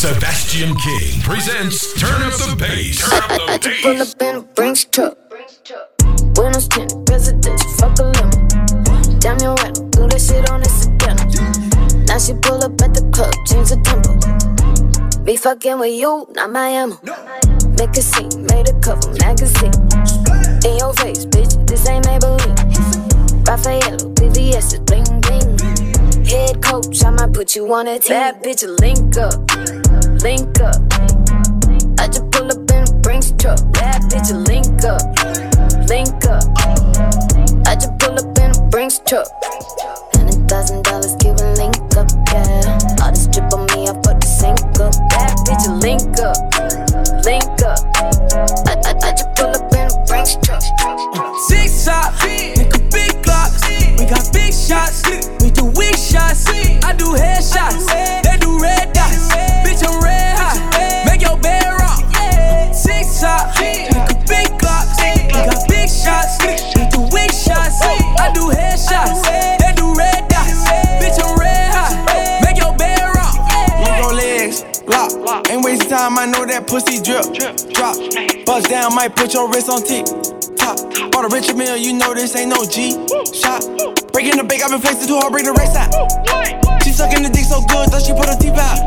[0.00, 3.06] Sebastian King presents Turn Up the Bass.
[3.06, 5.18] Turn up I, I just pull up in a Brinks truck.
[6.32, 8.32] Buenos tinted presidential, fuck a limo.
[9.20, 12.08] Damn you right, do that shit on Instagram.
[12.08, 14.16] Now she pull up at the club, change the tempo.
[15.22, 16.96] Be fucking with you, not my ammo.
[17.76, 19.76] Make a scene, made a cover magazine.
[20.64, 22.56] In your face, bitch, this ain't Maybelline.
[23.46, 26.24] Raffaello, VVS, is bling bling.
[26.24, 28.16] Head coach, I might put you on a team.
[28.16, 29.89] Bad bitch, link up,
[30.22, 30.76] link up.
[31.98, 33.58] I just pull up in a Brinks truck.
[33.72, 35.00] Bad bitch, link up,
[35.88, 36.44] link up.
[37.66, 39.26] I just pull up in a Brinks truck.
[40.14, 43.02] Hundred thousand dollars, give a link up, yeah.
[43.02, 44.92] All this drip on me, I put the sink up.
[45.08, 46.36] Bad bitch, link up,
[47.24, 47.80] link up.
[48.68, 50.62] I, I, I just pull up in a Brinks truck.
[51.48, 53.64] Six shot, nigga, big glocks.
[53.98, 55.02] We got big shots,
[55.40, 56.46] we do weak shots.
[56.84, 58.29] I do headshots, they do red
[75.30, 77.22] Ain't wasting time, I know that pussy drip.
[77.70, 77.94] Drop,
[78.42, 80.02] bust down, might put your wrist on tick.
[80.58, 80.74] Top,
[81.14, 82.98] bought a richer meal, you know this ain't no G.
[83.30, 83.62] Shot,
[84.10, 85.94] breaking the bank, I've been flexing too hard, break the race out.
[86.82, 88.82] She sucking the dick so good, thought she put her teeth out.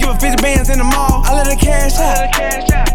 [0.00, 2.32] Give her 50 bands in the mall, I let her cash out.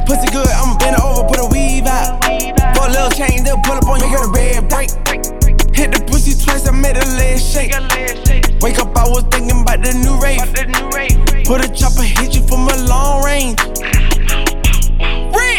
[0.09, 2.25] Pussy good, I'ma bend her over, put a weave out.
[2.73, 4.89] Put a little chain, they'll pull up on you, get a red break.
[5.77, 7.69] Hit the pussy twice, I made her leg shake.
[8.65, 9.52] Wake up, I was thinking
[9.83, 10.39] the new rate.
[11.45, 13.59] Put a chopper, hit you from a long range.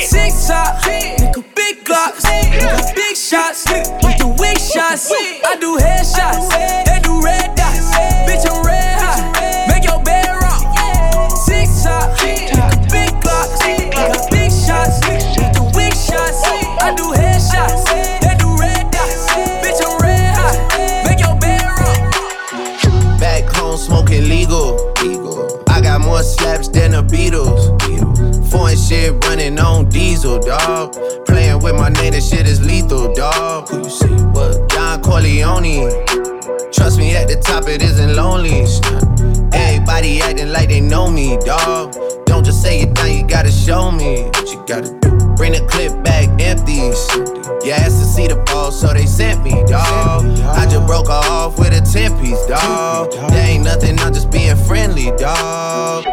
[0.01, 2.25] Six shot, nigga, big glocks.
[2.25, 5.13] Got big shots, we do weak shots.
[5.13, 6.49] I do headshots,
[6.87, 7.93] they do red dots.
[8.27, 8.64] Bitch, I'm
[26.35, 27.63] slaps than the Beatles.
[28.51, 30.95] Foreign shit running on diesel, dog.
[31.27, 33.69] Playing with my name, this shit is lethal, dog.
[33.69, 34.15] Who you see?
[34.33, 34.69] What?
[34.69, 35.91] Don Corleone.
[36.73, 38.67] Trust me, at the top it isn't lonely.
[39.53, 41.95] Everybody acting like they know me, dog.
[42.27, 45.11] Don't just say it now, you gotta show me what you gotta do.
[45.37, 46.75] Bring the clip back empty.
[47.65, 50.25] You asked to see the ball, so they sent me, dog.
[50.57, 53.13] I just broke her off with a 10 piece, dog.
[53.31, 56.05] There ain't nothing, I'm just being friendly, dog.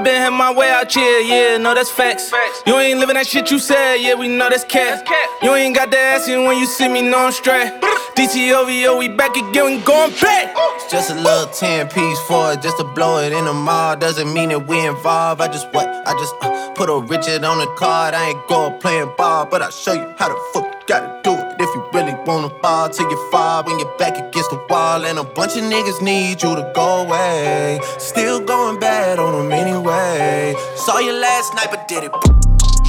[0.00, 2.30] I been had my way out here, yeah, no, that's facts.
[2.30, 2.62] facts.
[2.66, 5.06] You ain't living that shit you said, yeah, we know that's cat.
[5.42, 7.70] You ain't got the ass in when you see me, no, I'm straight.
[8.16, 10.54] DTOVO, we back again, we going back.
[10.56, 13.94] It's just a little 10 piece for it, just to blow it in the mall.
[13.96, 15.42] Doesn't mean that we involved.
[15.42, 15.86] I just what?
[15.86, 18.14] I just uh, put a Richard on the card.
[18.14, 21.32] I ain't going playing ball, but I'll show you how the fuck you gotta do
[21.32, 21.60] it.
[21.60, 25.04] If you really wanna fall till you fall when you're back against the wall.
[25.04, 27.80] And a bunch of niggas need you to go away.
[27.98, 29.59] Still going bad on them anyway.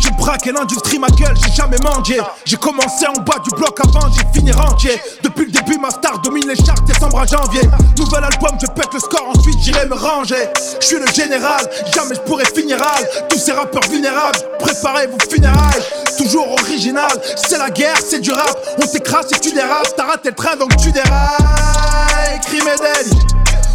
[0.02, 2.19] J'ai braqué l'industrie, ma gueule, j'ai jamais mangé.
[2.46, 5.00] J'ai commencé en bas du bloc avant, j'ai fini rentier.
[5.22, 7.62] Depuis le début, ma star domine les charts, décembre à janvier.
[7.97, 10.50] Nouvel album, je pète le score, ensuite j'irai me ranger.
[10.80, 13.28] Je suis le général, jamais je pourrais finir hal.
[13.30, 15.84] Tous ces rappeurs vulnérables, préparez vos funérailles.
[16.18, 18.57] Toujours original, c'est la guerre, c'est du rap.
[18.81, 22.40] On t'écrase et tu dérapes, t'as raté le train donc tu dérailles.
[22.46, 23.19] Crime et délit,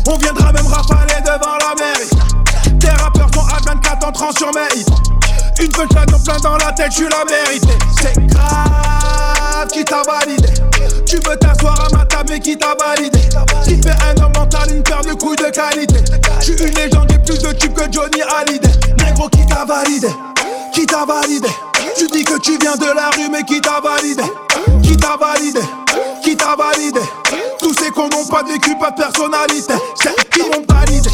[0.09, 2.36] on viendra même rafaler devant la mairie.
[4.17, 4.87] Tes rappeurs sont à 24 entrant sur mes hits.
[5.61, 7.69] Une punchline en plein dans la tête, tu la mérité.
[8.01, 10.49] C'est grave qui t'a validé.
[11.07, 13.19] Tu veux t'asseoir à ma table, mais qui t'a validé.
[13.65, 15.97] Qui fait un homme mental, une paire de couilles de qualité.
[16.41, 18.71] Je suis une légende, j'ai plus de tubes que Johnny Hallyday.
[19.05, 20.09] Négro, qui t'a validé
[20.73, 21.49] Qui t'a validé
[21.97, 24.23] Tu dis que tu viens de la rue, mais qui t'a validé?
[24.83, 25.61] Qui t'a validé?
[26.23, 27.01] Qui t'a validé?
[27.59, 29.75] Tous ces cons n'ont pas de vécu, pas de personnalité.
[30.33, 31.11] Qui m'ont validé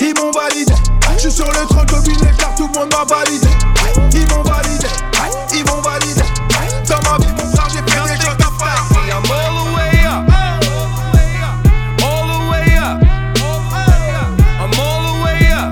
[0.00, 0.72] Ils m'ont validé.
[1.22, 3.46] Je suis sur le trône, domine les cartes, tout le monde m'a validé.
[4.12, 4.88] Ils m'ont validé,
[5.54, 6.20] ils m'ont validé.
[6.88, 8.82] Dans ma vie, mon frère, j'ai fait des choses à faire.
[9.06, 10.26] I'm all the way up.
[12.02, 12.98] All the way up.
[14.58, 15.70] I'm all the way up.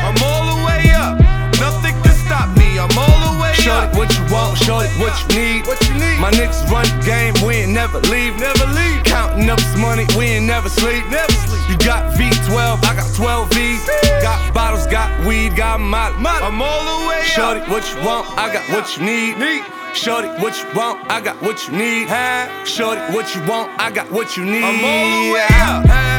[0.00, 1.20] I'm all the way up.
[1.60, 2.78] Nothing can stop me.
[2.78, 3.60] I'm all the way up.
[3.60, 4.56] Shorty, what you want?
[4.56, 5.66] Shorty, what you need?
[5.66, 6.18] What you need?
[6.18, 7.34] My niggas run the game.
[7.46, 8.38] We ain't never leave.
[8.40, 9.04] Never leave.
[9.04, 10.06] Counting up this money.
[10.16, 11.04] We ain't never sleep.
[11.10, 11.60] Never sleep.
[11.68, 12.16] You got
[12.52, 13.86] 12, I got 12 V's.
[14.20, 16.12] Got bottles, got weed, got money.
[16.20, 17.22] I'm all the way.
[17.24, 17.68] Shorty, up.
[17.70, 18.28] what you want?
[18.36, 19.38] I got what you need.
[19.38, 19.64] need.
[19.96, 21.00] Shorty, what you want?
[21.10, 22.08] I got what you need.
[22.12, 22.52] Hey.
[22.66, 23.72] Shorty, what you want?
[23.80, 24.68] I got what you need.
[24.68, 25.80] I'm all the way up.
[25.88, 26.12] Hey.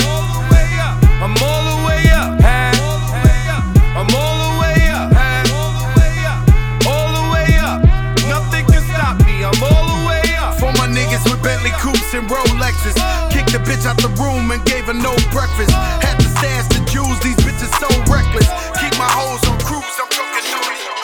[1.21, 2.17] I'm all the way up.
[3.93, 5.13] I'm all the way up.
[5.13, 5.45] Hey.
[6.89, 7.77] All the way up.
[8.25, 9.45] Nothing can stop me.
[9.45, 10.57] I'm all the way up.
[10.57, 13.29] For my niggas with Bentley coupes and Rolexes, uh.
[13.29, 15.69] kicked the bitch out the room and gave her no breakfast.
[16.01, 16.22] Had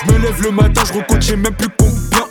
[0.01, 2.25] Je me lève le matin, je recompte, j'ai même plus combien.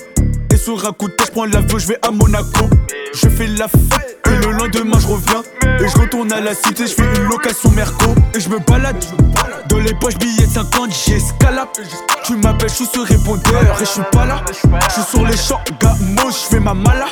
[0.52, 2.68] Et sur un coup de tête, je prends l'aveu, je vais à Monaco.
[3.14, 5.42] Je fais la fête, et le lendemain, je reviens.
[5.80, 8.14] Et je retourne à la cité, je fais une location Merco.
[8.34, 9.04] Et je me balade,
[9.68, 11.68] dans les poches billets 50, j'escalade.
[12.24, 14.42] Tu m'appelles, je suis sur répondeur, et je suis pas là.
[14.88, 17.06] Je suis sur les champs, gamos, je fais ma mala.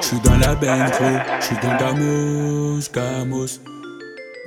[0.00, 3.75] Je suis dans la Bentley, je suis dans Gamos, Gamos.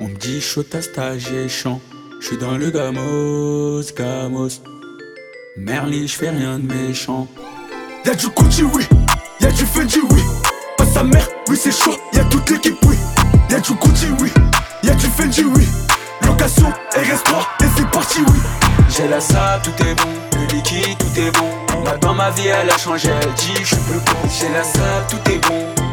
[0.02, 1.78] On me dit chaud ta stage et chant.
[2.20, 4.48] Je suis dans le Gamos, Gamos.
[5.58, 7.28] Merli, je fais rien de méchant.
[8.06, 8.86] Y'a du Gucci, oui.
[9.40, 10.22] Y'a du Fendi, oui.
[10.78, 11.94] Pas sa mère, oui, c'est chaud.
[12.14, 12.96] Y'a toute l'équipe, oui.
[13.50, 14.30] Y'a du Gucci, oui.
[14.82, 15.68] Y'a du Fendi, oui.
[16.26, 18.40] Location, RS3, et c'est parti, oui.
[18.88, 20.08] J'ai la sable, tout est bon.
[20.38, 21.82] Le liquide, tout est bon.
[21.84, 23.10] Maintenant ma vie, elle a changé.
[23.10, 24.28] Elle dit, je suis plus bon.
[24.30, 25.89] J'ai la sable, tout est bon.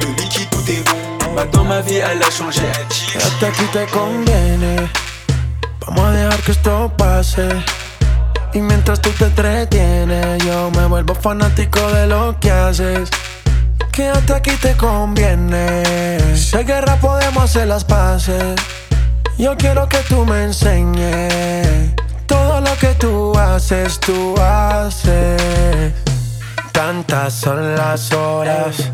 [3.16, 4.90] Hasta aquí te conviene.
[5.86, 7.48] Vamos a dejar que esto pase.
[8.54, 13.10] Y mientras tú te entretienes, yo me vuelvo fanático de lo que haces.
[13.92, 16.36] Que hasta aquí te conviene.
[16.36, 18.56] Si hay guerra, podemos hacer las paces.
[19.38, 21.94] Yo quiero que tú me enseñes
[22.26, 25.94] todo lo que tú haces, tú haces.
[26.72, 28.92] Tantas son las horas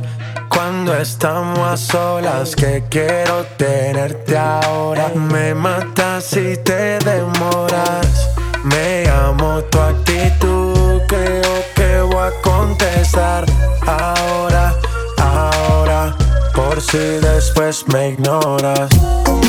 [0.85, 5.13] cuando estamos a solas que quiero tenerte ahora.
[5.15, 8.29] Me matas si te demoras.
[8.65, 13.45] Me amo tu actitud, creo que voy a contestar
[13.87, 14.75] ahora,
[15.19, 16.17] ahora,
[16.53, 18.89] por si después me ignoras.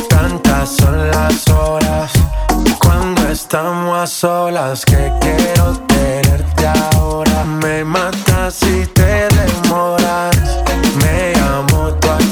[0.08, 2.12] Tantas son las horas
[2.78, 7.42] cuando estamos a solas que quiero tenerte ahora.
[7.44, 10.33] Me matas si te demoras.
[11.00, 12.23] Me amo tu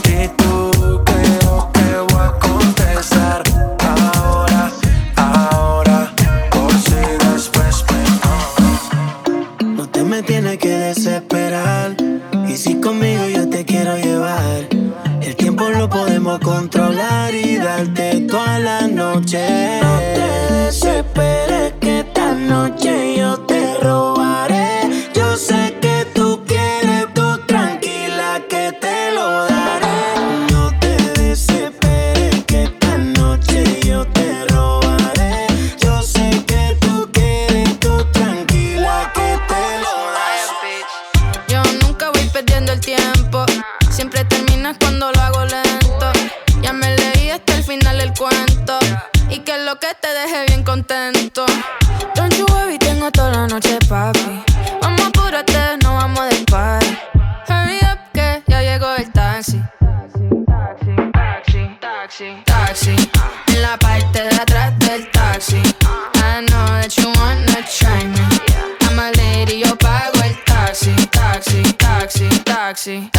[72.82, 73.12] taxi,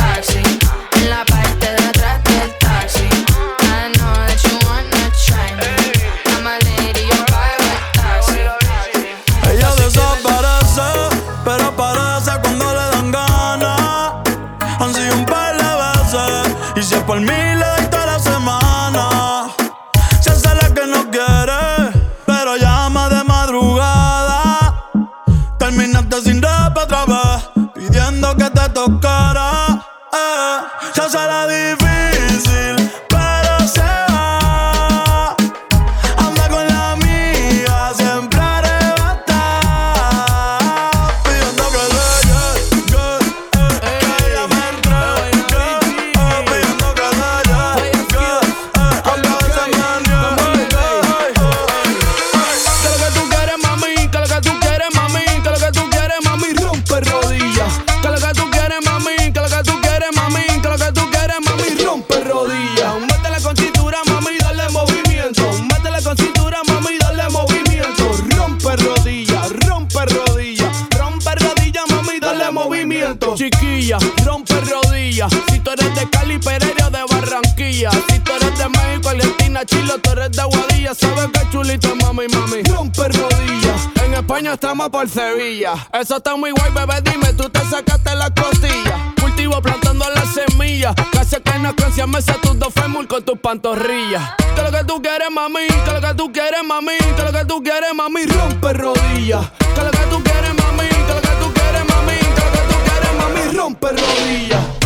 [78.53, 80.95] eres de México, Argentina, Chile, tú eres de Aguadilla.
[80.95, 82.63] Sabes que chulito, mami, mami.
[82.63, 83.89] Rompe rodillas.
[84.05, 85.74] En España estamos por Sevilla.
[85.93, 87.01] Eso está muy guay, bebé.
[87.01, 89.13] Dime, tú te sacaste la costilla.
[89.19, 90.95] Cultivo plantando las semillas.
[91.12, 94.31] Casi que no canción me sé tus dos fémur con tus pantorrillas.
[94.55, 95.67] Que lo que tú quieres, mami.
[95.67, 96.98] Que lo que tú quieres, mami.
[97.15, 98.25] Que lo que tú quieres, mami.
[98.25, 99.51] Rompe rodillas.
[99.75, 100.89] Que lo que tú quieres, mami.
[100.89, 102.17] Que lo que tú quieres, mami.
[102.17, 103.57] Que lo que tú quieres, mami.
[103.57, 104.83] Rompe rodillas.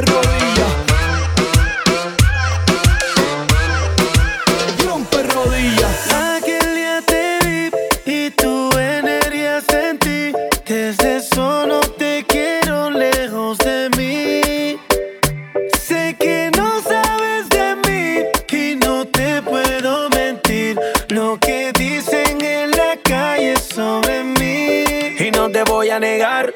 [0.00, 0.74] de rodillas.
[4.84, 6.12] Rompe rodillas.
[6.36, 7.70] Aquel día te vi
[8.04, 10.32] y tu energía sentí.
[10.66, 14.78] Desde solo te quiero lejos de mí.
[15.86, 18.24] Sé que no sabes de mí
[18.56, 20.78] y no te puedo mentir.
[21.08, 24.84] Lo que dicen en la calle sobre mí.
[25.18, 26.54] Y no te voy a negar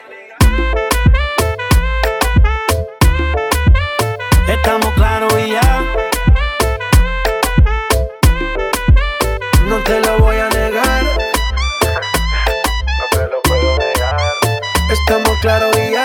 [15.42, 16.04] claros y ya.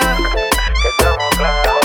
[0.82, 1.76] Que estamos claros.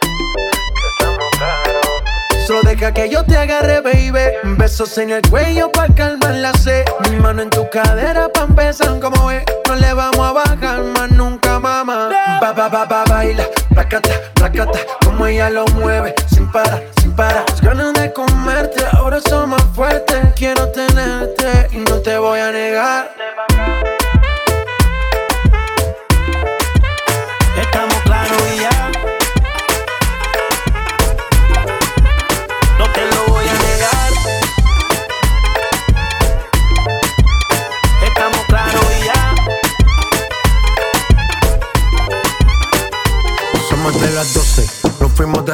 [0.00, 2.46] Que estamos claros.
[2.46, 4.54] Solo deja que yo te agarre, baby.
[4.56, 6.84] Besos en el cuello pa' calmar la sed.
[7.10, 9.44] Mi mano en tu cadera pa' empezar como es.
[9.66, 12.10] No le vamos a bajar más nunca, mamá.
[12.40, 13.44] Ba, ba, ba, ba, baila.
[13.74, 14.78] Placata, placata.
[15.04, 16.14] Como ella lo mueve.
[16.28, 17.44] Sin parar, sin parar.
[17.48, 18.84] Las ganas de comerte.
[18.92, 20.18] Ahora son más fuertes.
[20.36, 23.10] Quiero tenerte y no te voy a negar.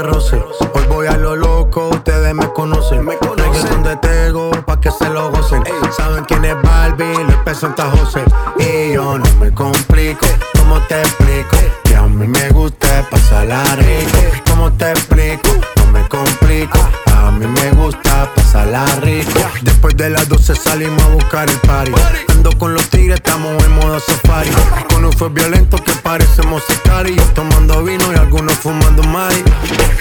[0.03, 0.43] Roce.
[0.75, 3.05] Hoy voy a lo loco, ustedes me conocen.
[3.05, 5.63] Me conocen de Tego, pa' que se lo gocen.
[5.97, 8.25] Saben quién es Barbie, les presenta José.
[8.59, 10.27] Y yo no me complico,
[10.59, 11.57] ¿cómo te explico?
[11.85, 14.19] Que a mí me gusta pasarla rico.
[14.51, 15.49] ¿Cómo te explico?
[15.77, 16.79] No me complico.
[17.17, 19.44] A mí me gusta pasarla rico.
[19.65, 21.93] Después de las 12 salimos a buscar el party.
[22.29, 24.51] Ando con los tigres, estamos en modo safari.
[24.93, 27.33] Con un fue violento que parecemos sicarios.
[27.33, 29.43] Tomando vino y algunos fumando mari.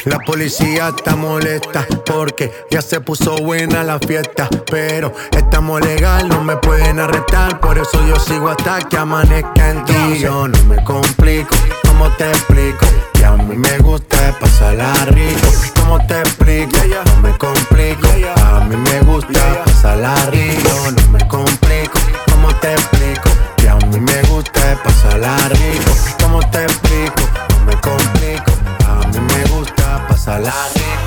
[0.03, 4.49] La policía está molesta porque ya se puso buena la fiesta.
[4.69, 7.61] Pero estamos legal, no me pueden arrestar.
[7.61, 10.19] Por eso yo sigo hasta que amanezca en ti.
[10.19, 11.55] Yo no me complico,
[11.93, 12.85] ¿cómo te explico?
[13.13, 15.47] Que a mí me gusta pasarla rico.
[15.79, 16.77] ¿Cómo te explico?
[17.05, 18.07] No me complico.
[18.41, 20.69] A mí me gusta pasarla rico.
[20.91, 21.99] No me complico.
[22.31, 23.29] ¿Cómo te explico?
[23.57, 25.93] Que a mí me gusta pasarla rico.
[26.21, 27.21] ¿Cómo te explico?
[27.49, 28.51] No me complico.
[28.87, 31.02] A mí me gusta pasarla rico.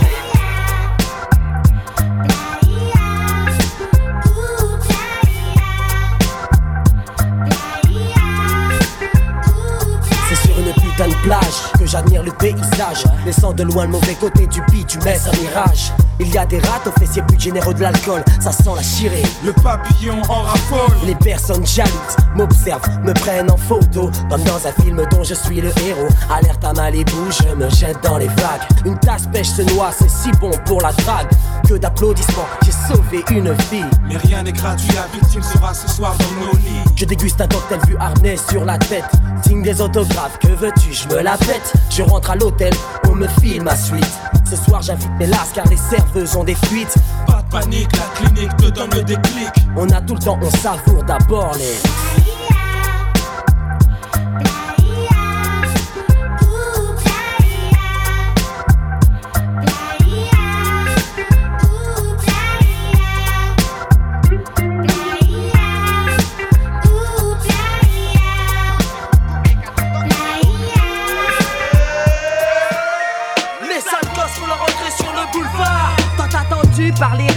[10.96, 13.04] Putain de plage que j'admire le paysage.
[13.24, 15.92] Laissant de loin le mauvais côté du bitume, un mirage.
[16.18, 19.22] Il y a des rats aux fessiers plus généreux de l'alcool, ça sent la chirée.
[19.44, 20.96] Le papillon en raffole.
[21.04, 25.60] Les personnes jalouses m'observent, me prennent en photo, comme dans un film dont je suis
[25.60, 26.08] le héros.
[26.30, 28.62] Alerte à Malibu, je me jette dans les vagues.
[28.86, 31.28] Une tasse pêche se noie, c'est si bon pour la drague.
[31.68, 33.84] Que d'applaudissements, j'ai sauvé une vie.
[34.08, 36.90] Mais rien n'est gratuit, la victime sera ce soir dans nos lits.
[36.94, 39.10] Je déguste un cocktail vu harnais sur la tête.
[39.46, 41.72] Signe des autographes, que veux-tu, je me la pète.
[41.90, 42.72] Je rentre à l'hôtel,
[43.08, 44.06] on me file ma suite.
[44.48, 46.94] Ce soir j'invite mes lasses car les serveuses ont des fuites.
[47.26, 49.50] Pas de panique, la clinique te donne le déclic.
[49.76, 51.76] On a tout le temps, on savoure d'abord les.
[52.15, 52.15] Les
[76.98, 77.35] parler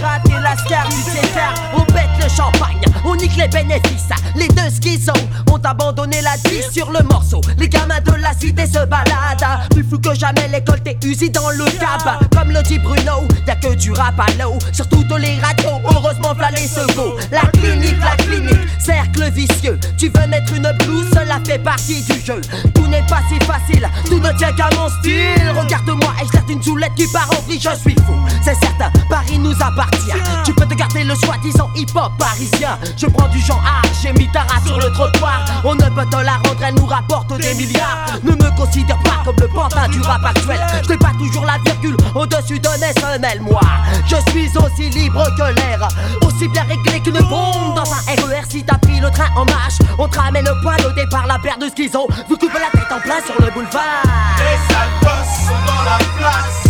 [1.74, 4.08] on pète le champagne, on nique les bénéfices.
[4.34, 5.12] Les deux schizos
[5.50, 7.40] ont abandonné la vie sur le morceau.
[7.58, 9.68] Les gamins de la cité se baladent.
[9.70, 12.18] Plus fou que jamais l'école t'es usée dans le cab.
[12.36, 14.58] Comme le dit Bruno, y'a que du rap à l'eau.
[14.72, 19.78] Sur toutes les radios, heureusement v'là les secours La clinique, la clinique, cercle vicieux.
[19.98, 22.40] Tu veux mettre une blouse, cela fait partie du jeu.
[22.74, 25.52] Tout n'est pas si facile, tout ne tient qu'à mon style.
[25.56, 28.14] Regarde-moi tire une soulette qui part en vrille, je suis fou.
[28.44, 30.39] C'est certain, Paris nous appartient
[31.10, 32.78] le soi-disant hip-hop parisien.
[32.96, 35.44] Je prends du genre art, j'ai mis ta race sur le trottoir.
[35.64, 38.06] On ne peut te la rendre, elle nous rapporte des milliards.
[38.22, 40.60] Ne me considère pas comme le pantin du rap actuel.
[40.88, 43.60] Je pas toujours la virgule au-dessus de mes semelles Moi,
[44.06, 45.88] je suis aussi libre que l'air
[46.22, 47.74] Aussi bien réglé qu'une bombe.
[47.74, 50.78] Dans un RER Si t'as pris le train en marche On te ramène le poil
[50.86, 52.06] au départ La paire de schizo.
[52.28, 54.02] Vous coupez la tête en plein sur le boulevard.
[54.38, 56.69] Les sales sont dans la place.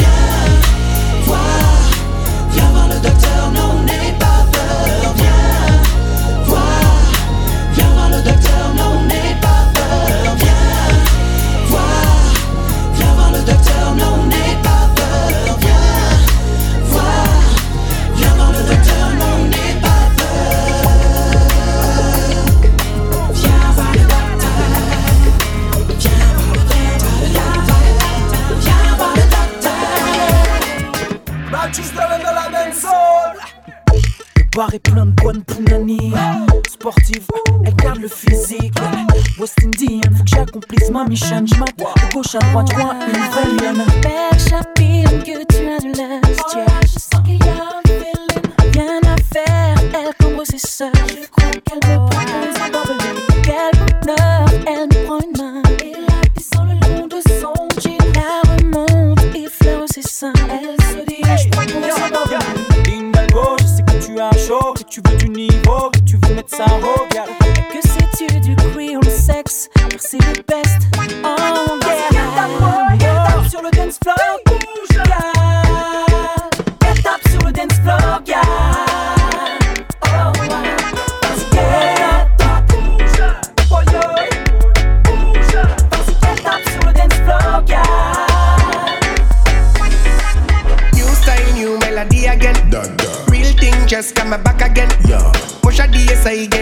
[41.11, 42.90] 你想吃吗我不想挖就挖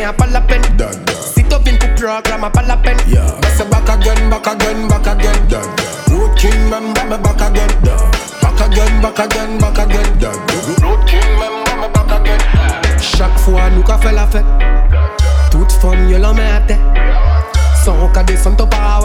[0.09, 0.61] a pas la peine.
[1.35, 2.97] Sit up in pour programme, a pas la peine.
[3.41, 5.35] That's a back again, back again, back again.
[6.09, 7.69] Road King, member me back again.
[8.41, 10.07] Back again, back again, back again.
[10.81, 12.39] Road King, member me back again.
[12.99, 14.45] Chaque fois, nous qu'a fait la fête.
[15.51, 16.79] Toute femme, yo l'en met à tête.
[17.83, 18.99] Sans qu'à descendre au pas,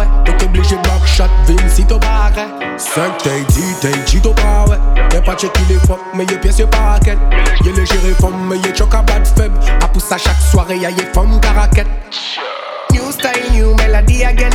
[0.74, 0.82] ouais.
[0.82, 2.48] T'es obligé de back shot, vim si t'as pas arrêt.
[2.78, 4.78] 5 t'es dit, t'es dit, t'as pas, ouais.
[5.10, 7.18] T'es pas checké les fuck, mais y'a pièce, y'a pas raquette.
[7.64, 9.58] Y'a les gérés femmes, mais y'a choc à bad faible.
[9.82, 11.86] À pousse à chaque soirée, y'a y'a femme caraquette.
[12.92, 14.50] New style, new melody again.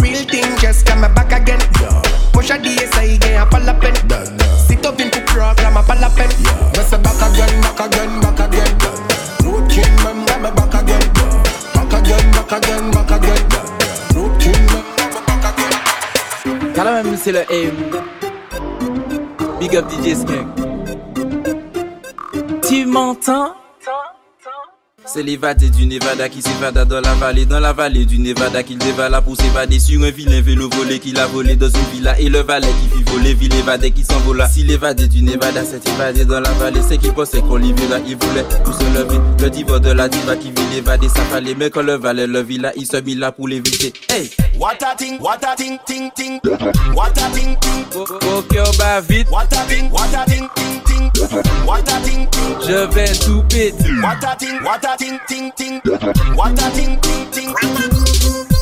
[0.00, 1.58] Real thing just come back again.
[2.32, 3.94] Push a DSI again, a pas la peine.
[4.66, 6.28] Sit up in pour programme, a pas la peine.
[6.72, 8.74] That's a back again, back again, back again.
[9.44, 11.00] Road King, member me back again.
[11.74, 12.97] Back again, back again, back again.
[16.78, 17.72] Quand même, c'est le aim.
[19.58, 20.46] Big up DJ Skunk.
[22.68, 23.56] Tu m'entends?
[25.10, 28.76] C'est l'évadé du Nevada qui s'évada dans la vallée, dans la vallée du Nevada qu'il
[28.76, 32.28] dévala pour s'évader sur un vilain vélo volé qu'il a volé dans une villa et
[32.28, 34.46] le valet qui fit voler, ville évadé qui s'envola.
[34.48, 38.00] Si l'évadé du Nevada s'est évadé dans la vallée, c'est qu'il pensait qu'on l'y là,
[38.06, 39.18] il voulait tout se lever.
[39.40, 42.42] Le diva de la diva qui vit l'évader, ça fallait, mais quand le valet le
[42.42, 43.94] vit là, il se mit là pour l'éviter.
[44.10, 44.30] Hey!
[44.58, 46.40] What a thing, what a thing, ting, ting.
[46.92, 47.84] What a thing, ting.
[47.94, 49.30] Ok, va vite.
[49.30, 51.10] What a thing, what a thing, ting, ting.
[51.64, 52.56] What a thing, ting.
[52.66, 53.92] Je vais tout péter.
[54.02, 55.80] What a thing, what a thing, ting, ting.
[56.34, 57.54] What a thing, ting, ting.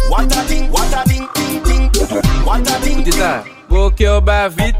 [0.08, 1.90] What a thing, what a thing, ting, ting.
[2.44, 3.44] What a thing, Écoutez ça.
[3.68, 4.76] Beau cœur bat vite,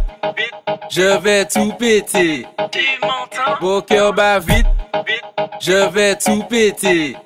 [0.90, 2.46] je vais tout péter.
[3.60, 4.66] Beau cœur bat vite,
[5.60, 7.16] je vais tout péter.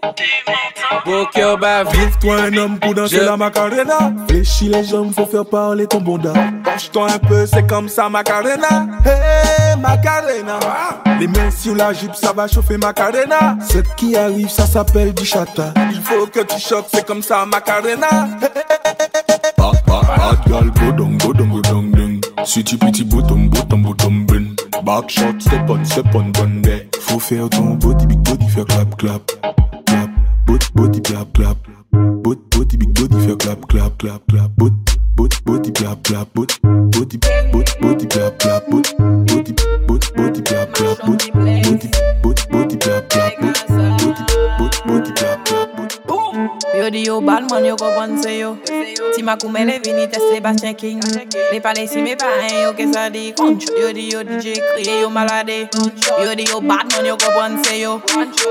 [1.05, 4.13] Beau cœur bat vite, toi un homme pour danser Je- la macarena.
[4.29, 6.33] Fléchis les jambes, faut faire parler ton bonda.
[6.65, 8.87] Penche-toi un peu, c'est comme ça macarena.
[9.05, 10.59] Hey macarena.
[11.19, 13.57] Les mains sur la jupe, ça va chauffer macarena.
[13.69, 15.73] Cette qui arrive, ça s'appelle du chata.
[15.93, 18.29] Il faut que tu choques, c'est comme ça macarena.
[19.57, 22.21] Bad, bad, bad girl, go down, go down, go down, down.
[22.45, 24.57] Sweetie pretty bottom, bottom, bottom, bun.
[24.85, 26.87] Back shot, step on, step on, bun there.
[27.11, 29.23] Faut faire ton body, big body, faire clap, clap.
[29.87, 30.11] Clap,
[30.47, 31.57] body, body, clap, clap.
[31.93, 34.51] Body, body, big body, faire clap, clap, clap, clap.
[34.57, 34.77] Body,
[35.17, 36.33] body, body, clap, clap.
[36.33, 37.19] Body, body,
[37.53, 38.65] body, body, clap, clap.
[38.71, 38.95] Body,
[39.89, 40.99] body, body, clap, clap.
[41.05, 41.91] Body, body,
[46.81, 48.57] Yo di yo balman yo kompon se yo.
[49.15, 50.99] Ti ma makoume le vini te Sebastian King.
[51.53, 54.57] Le pale si me pa en yo ke sa di konch Yo di yo DJ
[54.57, 55.69] kriye yo malade.
[56.25, 58.01] Yo di yo balman yo kompon se yo.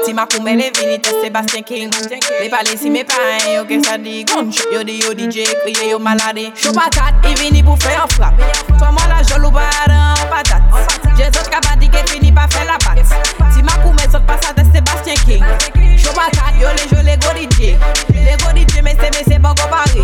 [0.06, 1.90] Ti ma makoume le vini te Sebastian King.
[1.90, 5.50] Le pale si me pa en yo ke sa di konch Yo di yo DJ
[5.66, 6.54] kriye yo malade.
[6.54, 8.38] Chou patat e vini pou fe an frap
[8.78, 10.62] Toa mwa la jol ou ba adan an patat.
[11.18, 14.54] Je zot ka badi ke fini pa fe la pat Ti ma makoume zot pasa
[14.54, 15.79] te Sebastian King.
[16.10, 17.78] Chou patat, yo le jo le go DJ.
[18.10, 20.02] Le go DJ me se me se kompare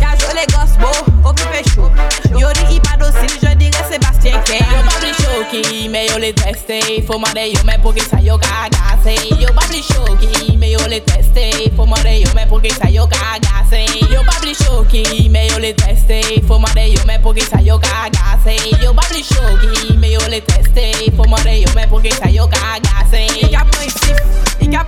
[0.00, 0.90] Ya jo le gos bo,
[1.28, 1.88] okipe chou
[2.36, 6.32] Yo di i pa dosil, je dire Sebastien King Yo pa choki, me yo le
[6.32, 6.80] teste.
[7.06, 11.00] Mande yo men pou ki sa yo ka agase Yo pa choki, me yo le
[11.00, 11.70] teste.
[11.76, 15.58] Fo mande yo men pou ki sa yo ka agase Yo pa choki, me yo
[15.58, 16.42] le teste.
[16.48, 20.40] Mande yo men pou ki sa yo ka agase Yo pa choki, me yo le
[20.40, 20.90] teste.
[21.14, 24.18] Mande yo men pou ki sa yo ka agase I ka pre sif,
[24.60, 24.82] i ka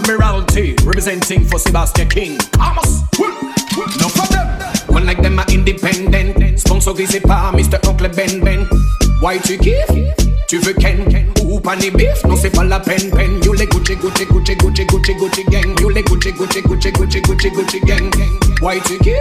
[0.00, 2.38] Admiralty representing for Sebastian King.
[2.58, 3.02] Amos,
[4.00, 4.48] no for them.
[4.88, 6.58] One like them are independent.
[6.58, 7.78] Sponsorisé par Mr.
[7.86, 8.66] Oncle Ben Ben.
[9.20, 10.29] Why tu kiffes?
[10.50, 10.98] Tu veux Ken?
[11.44, 12.24] Ou pas ni beef?
[12.28, 13.40] Non, c'est pas la peine, peine.
[13.44, 15.80] You les Gucci, Gucci, Gucci, Gucci, Gucci, Gucci gang.
[15.80, 18.10] You les Gucci, Gucci, Gucci, Gucci, Gucci, Gucci gang.
[18.60, 19.14] Why tu kiffes?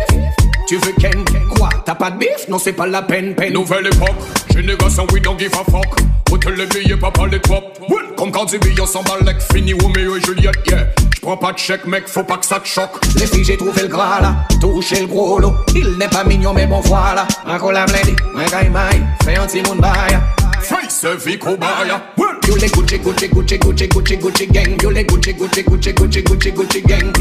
[0.68, 1.24] Tu veux Ken?
[1.56, 1.70] Quoi?
[1.86, 2.48] T'as pas de bif?
[2.50, 3.54] Non, c'est pas la peine, peine.
[3.54, 4.18] Nouvelle époque,
[4.56, 6.00] génération, we don't give a fuck.
[6.32, 7.78] Hôtel les billets, pas les top.
[8.18, 10.88] Comme quand tu billes, on s'emballe like Fini, Romeo et Juliette, yeah.
[11.22, 12.92] J'prends pas de chèque, mec, faut pas que ça te choque.
[13.16, 15.54] Les filles, j'ai trouvé le gras là, touché le gros lot.
[15.76, 17.28] Il n'est pas mignon, mais bon voilà.
[17.46, 20.18] Un cola blindé, un gaïmaï, fais un petit monde bail.
[20.62, 22.02] Face Vico Baya.
[22.48, 24.82] You les Gucci, Gucci, Gucci, Gucci, Gucci, Gucci gang.
[24.82, 27.12] You les Gucci, Gucci, Gucci, Gucci, Gucci, Gucci gang.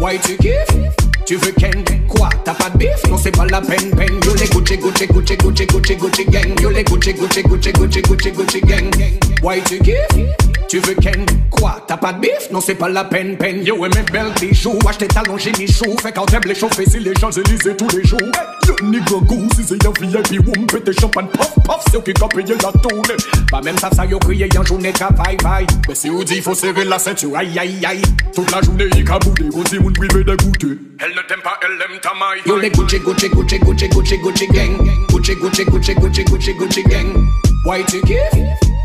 [0.00, 1.05] Why tu kiffes?
[1.26, 1.84] Tu veux Ken?
[2.08, 2.28] Quoi?
[2.44, 2.88] T'as pas de bif?
[3.10, 4.14] Non, c'est pas la peine, peine.
[4.24, 6.60] You les Gucci, Gucci, Gucci, Gucci, Gucci, Gucci gang.
[6.60, 8.94] You les Gucci, Gucci, Gucci, Gucci, Gucci, Gucci gang.
[9.42, 10.24] Why tu kiffes?
[10.68, 11.26] Tu veux Ken?
[11.50, 11.82] Quoi?
[11.88, 12.50] T'as pas de bif?
[12.52, 13.64] Non, c'est pas la peine, peine.
[13.64, 14.78] Yo, et mes belles bijoux.
[14.88, 15.96] Acheter tes talons, j'ai mis chou.
[16.00, 18.20] Fait quand t'aimes les chauffer, c'est les Champs-Élysées tous les jours.
[18.68, 22.54] Le nigga goose, c'est un VIP, woum, pété champagne, puff, puff, c'est qui ont payé
[22.62, 23.16] la tournée.
[23.50, 25.66] Pas même ça, ça y a crié en journée de travail, bye.
[25.88, 28.02] Mais si on dit, faut serrer la ceinture, aïe, aïe, aïe.
[28.34, 30.66] Toute la journée, il caboudé, on dit, moun privé dégoûté.
[30.98, 32.42] Elle ne t'aime pas, elle aime ta maille.
[32.44, 34.76] Yo, les Gucci, Gucci, Gucci, Gucci, Gucci, Gucci gang.
[35.08, 37.30] Gucci, Gucci, Gucci, Gucci, Gucci, Gucci gang.
[37.64, 38.02] Why tu?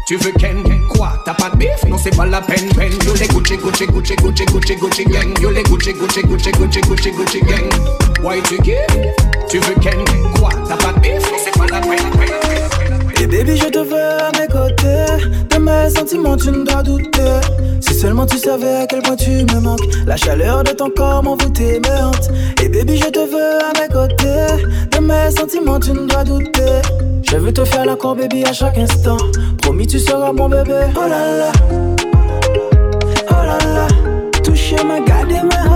[0.08, 0.64] Tu veux Ken?
[0.88, 1.12] Quoi?
[1.26, 1.84] T'as pas de bif?
[1.90, 2.94] Non, c'est pas la peine, peine.
[3.06, 5.34] Yo, les Gucci, Gucci, Gucci, Gucci, Gucci, Gucci gang.
[5.34, 7.70] Gucci, Gucci, Gucci, Gucci, Gucci, Gucci gang.
[8.24, 8.42] Why?
[9.50, 10.00] Tu veux Ken?
[10.40, 10.50] Quoi?
[10.70, 11.32] T'as pas de bif?
[11.32, 12.81] Non, c'est pas la peine, peine.
[13.22, 15.06] Et baby, je te veux à mes côtés.
[15.52, 17.40] De mes sentiments, tu ne dois douter.
[17.80, 19.88] Si seulement tu savais à quel point tu me manques.
[20.08, 22.32] La chaleur de ton corps m'envoûtait me hante.
[22.64, 24.66] Et baby, je te veux à mes côtés.
[24.90, 26.82] De mes sentiments, tu ne dois douter.
[27.30, 29.18] Je veux te faire la cour, baby, à chaque instant.
[29.62, 30.88] Promis, tu seras mon bébé.
[30.96, 31.52] Oh là là.
[33.30, 33.88] Oh là là.
[35.06, 35.52] Gardez-moi.
[35.68, 35.71] Oh là là.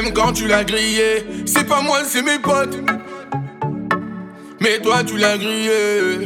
[0.00, 2.78] Même quand tu l'as grillé, c'est pas moi, c'est mes potes.
[4.60, 6.20] Mais toi, tu l'as grillé.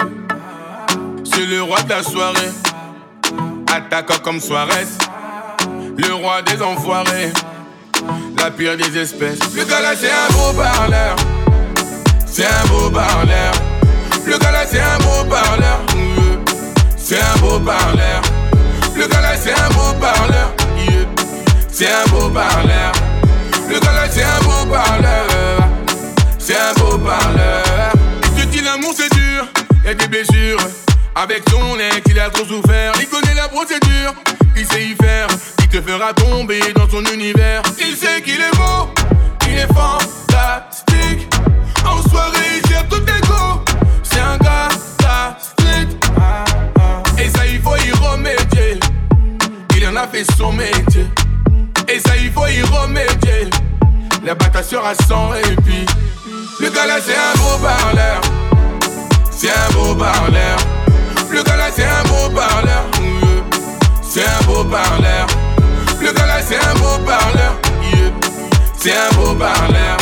[1.25, 2.51] C'est le roi de la soirée.
[3.75, 4.87] Attaquant comme Suarez.
[5.97, 7.33] Le roi des enfoirés.
[8.37, 9.39] La pire des espèces.
[9.57, 11.17] Le gars là, c'est un beau parleur.
[12.27, 13.53] C'est un beau parleur.
[14.27, 15.81] Le gars là, c'est un beau parleur.
[16.99, 18.21] C'est un beau parleur.
[18.95, 20.53] Le gars là, c'est un beau parleur.
[21.71, 22.93] C'est un beau parleur.
[31.23, 32.93] Avec ton ex, il a trop souffert.
[33.01, 34.13] Il connaît la procédure,
[34.57, 35.29] il sait y faire.
[35.61, 37.63] Il te fera tomber dans son univers.
[37.79, 38.93] Il sait qu'il est beau,
[39.47, 41.33] il est fantastique.
[41.87, 43.63] En soirée, il tire tout égo.
[44.03, 44.69] C'est un gars.
[47.19, 48.81] Et ça, il faut y remédier.
[49.77, 51.07] Il en a fait son métier.
[51.87, 53.49] Et ça, il faut y remédier.
[54.25, 55.87] La bataille sera sans répit.
[56.59, 58.21] Le gars là, c'est un beau parleur.
[59.31, 60.59] C'est un beau parleur.
[61.33, 62.85] Le gars là, c'est un beau parleur.
[64.03, 65.27] C'est un beau parleur.
[65.99, 67.55] Le gars là, c'est un beau parleur.
[68.77, 70.02] C'est un beau parleur.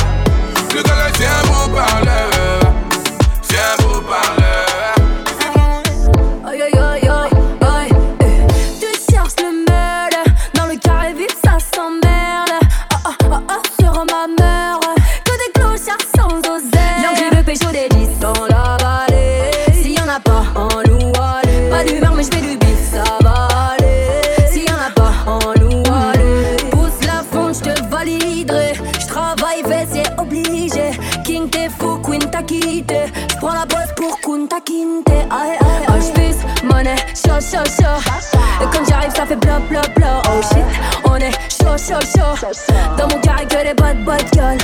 [37.40, 38.38] Chaud chaud chaud.
[38.62, 40.22] Et quand j'arrive, ça fait bla bla bla.
[40.26, 40.64] Oh shit,
[41.04, 42.48] on est chaud chaud chaud.
[42.96, 43.96] Dans mon carré que les bad
[44.32, 44.58] girls.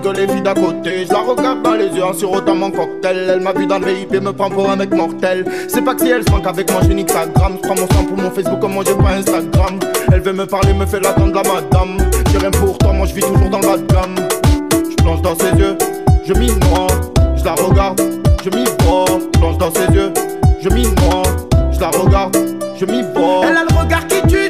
[0.00, 1.06] Que les filles d'à côté.
[1.06, 3.30] Je la regarde dans les yeux en sirotant mon cocktail.
[3.34, 5.44] Elle m'a vu dans le VIP, me prend pour un mec mortel.
[5.68, 7.58] C'est pas que si elle se manque avec moi, je nique gramme.
[7.62, 9.78] Je prends mon sang pour mon Facebook, comme moi j'ai pas Instagram.
[10.12, 11.98] Elle veut me parler, me fait l'attendre la madame.
[12.30, 14.16] J'ai rien pour toi, moi je vis toujours dans de gamme.
[14.90, 15.76] Je plonge dans ses yeux,
[16.24, 16.86] je m'y noie.
[17.36, 18.00] Je la regarde,
[18.44, 19.04] je m'y vois.
[19.08, 20.12] Je plonge dans ses yeux,
[20.60, 21.22] je m'y noie.
[21.72, 22.36] Je la regarde,
[22.78, 23.42] je m'y vois.
[23.44, 24.48] Elle a le regard qui tue,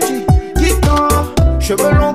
[0.56, 1.34] qui tord.
[1.60, 2.05] Cheveux longs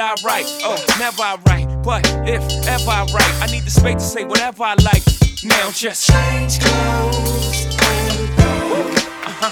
[0.00, 0.46] I get, the better I write.
[0.62, 4.24] Oh, never I write, but if ever I write, I need the space to say
[4.24, 5.02] whatever I like.
[5.44, 7.66] Now just change clothes.
[9.26, 9.50] Uh-huh.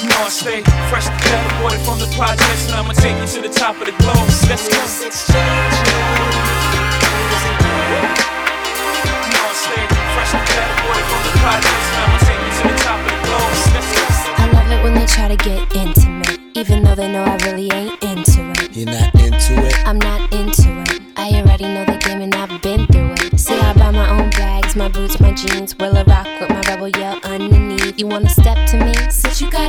[0.00, 3.26] You know I stay fresh to death, aborted from the projects, and I'ma take you
[3.26, 4.28] to the top of the globe.
[4.48, 4.76] Let's go.
[4.76, 4.84] You
[9.32, 12.68] know I stay fresh to death, aborted from the projects, and I'ma take you to
[12.68, 13.52] the top of the globe.
[13.72, 14.04] Let's go.
[14.36, 17.70] I love it when they try to get intimate, even though they know I really
[17.70, 18.74] ain't into it.
[18.74, 19.86] You're not into it?
[19.86, 21.02] I'm not into it.
[21.16, 23.38] I already know the game and I've been through it.
[23.38, 25.76] See, I buy my own bags, my boots, my jeans.
[25.76, 27.98] Will I rock with my rebel yell underneath?
[27.98, 28.94] You wanna step to me?
[29.10, 29.65] Since you got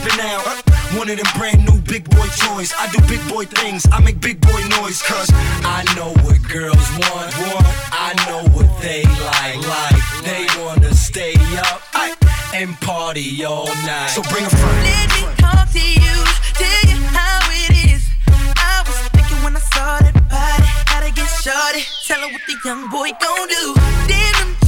[0.00, 0.98] stepping, stepping.
[0.98, 2.72] One of them brand new big boy toys.
[2.78, 5.30] I do big boy things, I make big boy noise, cause
[5.62, 7.30] I know what girls want.
[7.92, 10.02] I know what they like, like.
[10.24, 11.82] They wanna stay up
[12.54, 14.08] and party all night.
[14.08, 14.84] So bring a friend.
[14.84, 16.16] Let me talk to you,
[16.58, 18.02] tell you how it is.
[18.56, 21.84] I was thinking when I saw that body, how to get shorty.
[22.06, 23.74] Tell her what the young boy gon' do.
[24.08, 24.59] Damn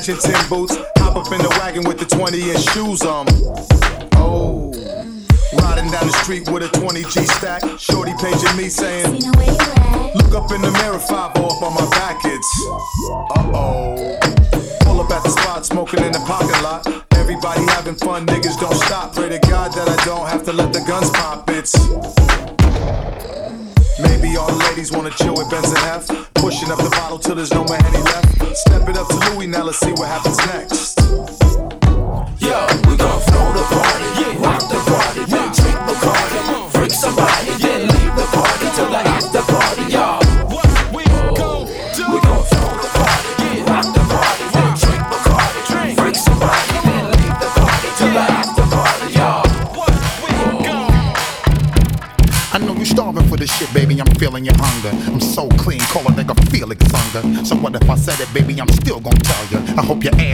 [0.00, 0.76] matching tin boots.
[0.96, 3.26] Hop up in the wagon with the 20 inch shoes on.
[4.16, 4.72] Oh.
[5.60, 7.62] Riding down the street with a 20 G stack.
[7.78, 9.20] Shorty paging me saying,
[10.16, 12.16] Look up in the mirror, five off on my back.
[12.24, 12.50] It's
[13.36, 14.18] uh oh.
[14.80, 16.86] Pull up at the spot, smoking in the parking lot.
[17.12, 19.14] Everybody having fun, niggas don't stop.
[19.14, 21.50] Pray to God that I don't have to let the guns pop.
[21.50, 21.76] It's
[24.00, 25.70] Maybe all the ladies wanna chill with Benz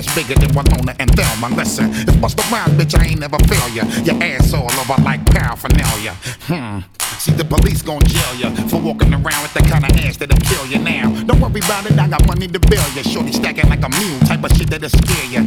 [0.06, 1.54] ass bigger than Winona and Thelma.
[1.54, 2.98] Listen, it's bust around, bitch.
[2.98, 3.84] I ain't never fail ya.
[4.04, 6.14] Your ass all over like paraphernalia.
[6.46, 6.80] Hmm.
[7.18, 10.38] See, the police gon' jail ya for walking around with that kind of ass that'll
[10.38, 11.08] kill ya now.
[11.24, 13.02] Don't worry about it, I got money to bail ya.
[13.02, 15.40] Shorty stacking like a mule, type of shit that'll scare ya.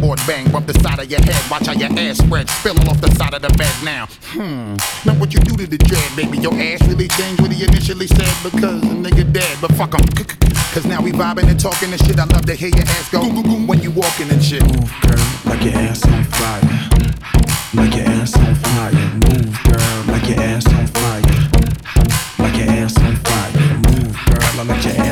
[0.00, 1.50] Headboard bang, bump the side of your head.
[1.50, 4.06] Watch how your ass spread, spilling off the side of the bed now.
[4.32, 4.76] Hmm.
[5.04, 6.38] Now what you do to the dread, baby?
[6.38, 10.00] Your ass really changed what he initially said because the nigga dead, but fuck him.
[10.72, 12.18] Cause now we vibing and talking and shit.
[12.18, 14.62] I love to hear your ass go boom, boom, boom when you walking and shit.
[14.62, 16.64] Move, girl, like your ass on fire.
[17.74, 18.92] Like your ass on fire.
[19.20, 21.28] Move, girl, like your ass on fire.
[22.40, 23.52] Like your ass on fire.
[23.84, 25.09] Move, girl, I like your ass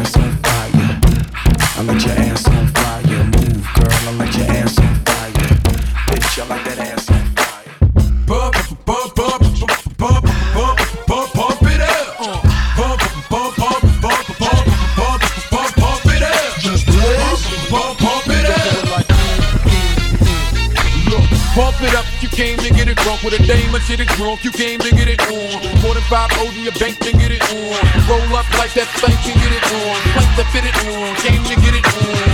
[23.08, 24.44] drunk with a dame or shit it drunk.
[24.44, 25.56] You came to get it on.
[25.80, 27.80] More than five O's in your bank to get it on.
[28.04, 29.96] Roll up like that thing can get it on.
[30.12, 31.16] Plank to fit it on.
[31.24, 32.28] Came to get it on.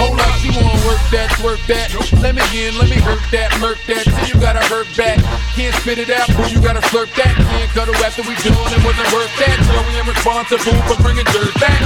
[0.00, 1.92] Hold up, you wanna work that, work that.
[2.24, 4.08] Let me in, let me hurt that, murk that.
[4.08, 5.20] Till you gotta hurt back.
[5.52, 7.36] Can't spit it out, boo, you gotta slurp that.
[7.36, 9.56] Can't cuddle after we done, it wasn't worth that.
[9.68, 11.84] So we ain't responsible for bringing dirt back.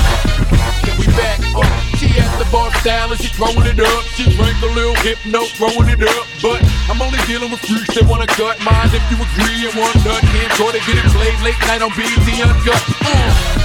[0.87, 1.84] Can we back up?
[2.05, 4.03] She at the bar style and she throwing it up.
[4.13, 6.25] She drank a little hypno, throwing it up.
[6.45, 6.61] But
[6.93, 8.93] I'm only dealing with freaks that wanna cut mine.
[8.93, 11.89] If you agree and want nut, can't try to get it played late night on
[11.97, 12.83] BET Uncut.
[13.09, 13.65] Uh.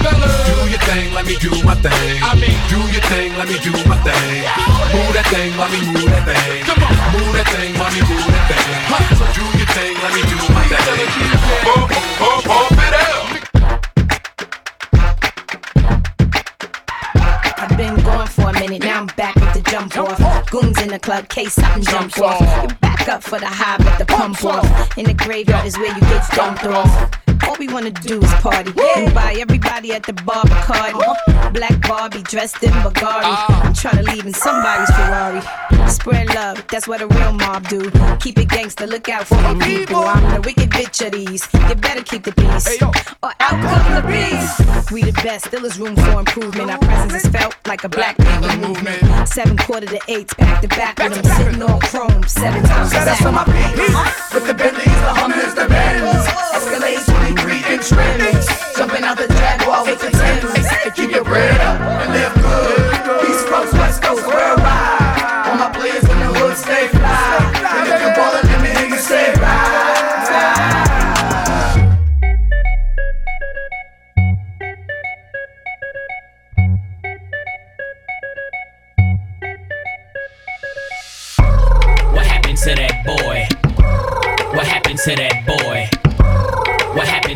[0.00, 2.16] Do your thing, let me do my thing.
[2.24, 4.40] I mean, do your thing, let me do my thing.
[4.96, 6.64] Move that thing, let me move that thing.
[6.64, 9.20] Come on, move that thing, let me move that thing.
[9.20, 9.99] So do your thing,
[20.90, 22.40] in the club, case something jump off.
[22.40, 24.98] You back up for the high, but the pump off.
[24.98, 27.19] In the graveyard is where you get dumped off.
[27.50, 30.94] All we wanna do is party and buy everybody at the bar Bacardi.
[30.94, 31.50] Uh-huh.
[31.50, 33.24] Black Barbie dressed in Bulgari.
[33.24, 33.62] Uh.
[33.64, 35.42] I'm tryna leave in somebody's Ferrari.
[35.90, 37.90] Spread love, that's what a real mob do.
[38.20, 39.96] Keep it gangster, look out for the people.
[39.96, 41.42] I'm the wicked bitch of these.
[41.68, 44.92] You better keep the peace, or out come the beast.
[44.92, 46.70] We the best, still is room for improvement.
[46.70, 49.28] Our presence is felt like a black people movement.
[49.28, 52.92] Seven quarter to eights, back to back with them sitting on chrome seven times.
[52.92, 54.38] Shout out to my people.
[54.38, 56.02] With the Bentleys, the Hummers, the Benz.
[56.02, 56.46] Uh-huh.
[56.60, 57.39] Escalades,
[57.82, 58.46] 23 inch.
[58.76, 60.66] Jumping out the Jaguar with the Timbs.
[60.84, 62.39] And keep your bread up and live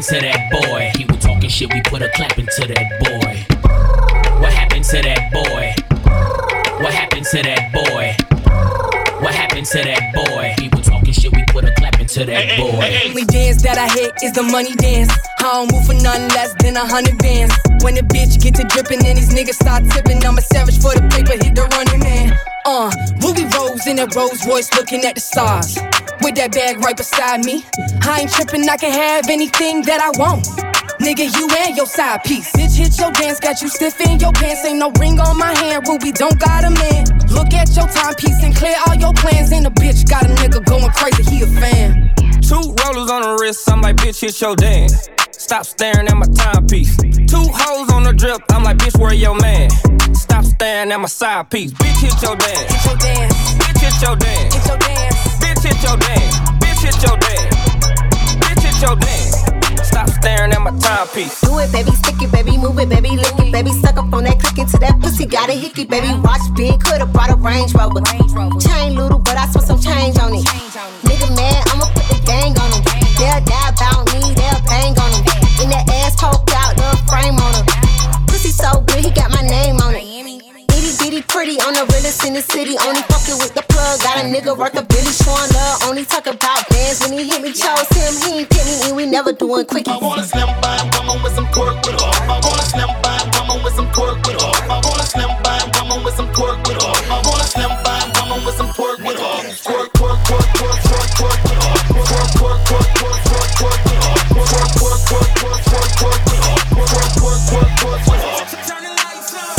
[0.04, 0.92] happened to that boy?
[0.96, 3.46] He was talking shit, we put a clap into that boy.
[4.40, 5.74] What happened to that boy?
[6.82, 8.16] What happened to that boy?
[9.22, 10.54] What happened to that boy?
[10.58, 13.08] He was talking shit, we put a clap into that boy.
[13.08, 15.12] Only dance that I hit is the money dance.
[15.38, 17.54] I don't move for nothing less than a hundred bands.
[17.82, 20.92] When the bitch get to dripping and these niggas start tipping, I'm a savage for
[20.92, 22.36] the paper, hit the running man.
[22.66, 22.90] Uh,
[23.86, 25.76] In that Rolls Royce looking at the stars.
[26.22, 27.66] With that bag right beside me.
[28.00, 30.48] I ain't tripping, I can have anything that I want.
[31.04, 32.50] Nigga, you and your side piece.
[32.52, 34.64] Bitch, hit your dance, got you stiff in your pants.
[34.64, 37.04] Ain't no ring on my hand, Ruby, don't got a man.
[37.28, 39.52] Look at your timepiece and clear all your plans.
[39.52, 42.08] And a bitch got a nigga going crazy, he a fan.
[42.40, 45.10] Two rollers on the wrist, I'm like, bitch, hit your dance.
[45.38, 46.96] Stop staring at my timepiece.
[47.26, 49.68] Two hoes on the drip, I'm like, bitch, where your man?
[50.14, 51.72] Stop staring at my side piece.
[51.72, 52.70] Bitch, hit your dance.
[52.70, 53.34] Hit your dance.
[53.58, 54.54] Bitch, hit your dance.
[54.54, 55.14] Hit your dance.
[55.42, 56.34] Bitch, hit your dance.
[56.62, 57.56] Bitch, hit your dance.
[58.38, 59.88] Bitch, hit your dance.
[59.88, 61.40] Stop staring at my timepiece.
[61.42, 64.24] Do it, baby, stick it, baby, move it, baby, lick it, baby, suck up on
[64.24, 67.72] that click into that pussy, got a hickey, baby, watch big, coulda brought a Range
[67.74, 68.00] Rover.
[68.62, 70.46] Chain little, but I spent some change on it.
[71.02, 72.93] Nigga mad, I'ma put the gang on him.
[73.24, 75.24] They'll die about me, they'll bang on him.
[75.64, 77.64] In that ass poked out, the frame on him.
[78.28, 80.04] Pussy so good, he got my name on it.
[80.04, 82.76] Itty bitty pretty on the realest in the city.
[82.84, 84.04] Only fucking with the plug.
[84.04, 85.88] Got a nigga worth a Billy showing love.
[85.88, 87.56] Only talk about bands when he hit me.
[87.56, 89.88] Chose him, he ain't pick me, and we never doing quickie.
[89.88, 92.12] I want a slim fine woman with some pork with her.
[92.28, 94.52] I want a slim fine woman with some pork with her.
[94.68, 96.92] I want a slim fine woman with some pork with her.
[97.08, 99.16] I want a slim fine woman with some pork with.
[99.64, 99.93] Pork,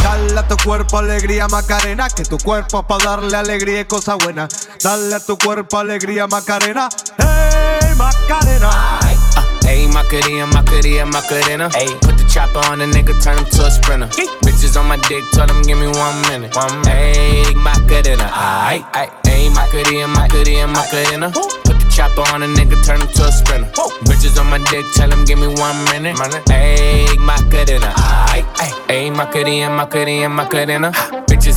[0.04, 4.48] Dale a tu cuerpo alegría Macarena, que tu cuerpo pa darle alegría y cosa buena.
[4.82, 9.00] Dale a tu cuerpo alegría Macarena, hey Macarena.
[9.68, 11.70] Ayy, Macarena, Macarena, Macarena.
[11.74, 14.08] Ayy, put the chopper on the nigga, turn him to a sprinter.
[14.44, 16.56] Bitches on my dick, tell him give me one minute.
[16.56, 17.18] One minute.
[17.18, 18.86] Ayy, Macarena, aight.
[18.94, 21.32] Ayy, Macarena, Macarena, Macarena.
[21.96, 23.72] Chopper on a nigga, turn him to a sprinter.
[24.04, 26.18] Bitches on my dick, tell him give me one minute.
[26.52, 27.94] Ayy, Macarena.
[28.90, 30.92] Ayy, Macarena, Macarena, Macarena.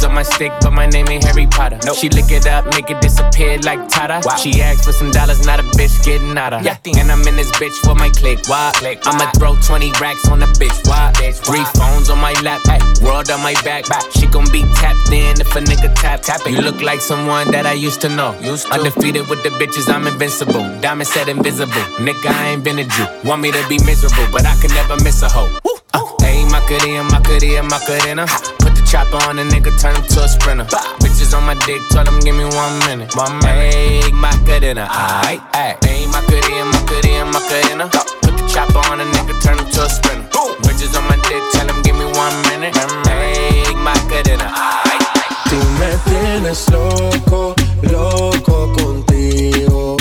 [0.05, 1.81] On my stick, but my name ain't Harry Potter.
[1.93, 4.23] She lick it up, make it disappear like Tata.
[4.39, 6.65] She asked for some dollars, not a bitch getting out of.
[6.65, 8.39] And I'm in this bitch for my click.
[8.47, 8.71] Why?
[8.77, 10.87] click I'ma throw 20 racks on the bitch.
[10.87, 11.11] Why?
[11.33, 13.87] Three phones on my lap, ay, world on my back.
[14.13, 16.23] She gon' be tapped in if a nigga tap.
[16.23, 16.53] tap it.
[16.53, 18.39] You look like someone that I used to know.
[18.39, 18.75] Used to.
[18.75, 20.63] Undefeated with the bitches, I'm invincible.
[20.81, 21.85] Diamond said invisible.
[21.99, 23.07] Nigga, I ain't been a Jew.
[23.25, 25.51] Want me to be miserable, but I can never miss a hoe.
[25.93, 28.68] Uh, Ayy, Macarena, Macarena, Macarena.
[28.89, 30.65] Chopper on a nigga, turn him to a sprinter.
[31.05, 33.15] Bitches on my dick, tell him give me one minute.
[33.15, 33.75] One minute.
[33.77, 35.77] Ayy, Macarena, aight, aight.
[35.85, 37.85] Ayy, Macarena, Macarena, Macarena.
[38.23, 40.27] Put the chopper on a nigga, turn him to a sprinter.
[40.65, 42.73] Bitches on my dick, tell him give me one minute.
[43.13, 45.51] Ayy, Macarena, aight, aight.
[45.51, 47.55] Tú me tienes loco,
[47.93, 49.99] loco contigo.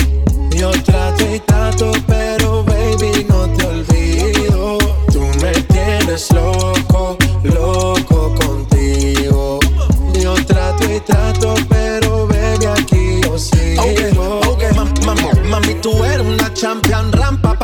[0.56, 4.78] Yo trato y trato, pero baby no te olvido.
[5.12, 7.97] Tú me tienes loco, loco